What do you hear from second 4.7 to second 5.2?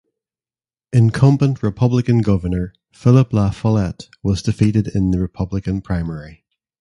in the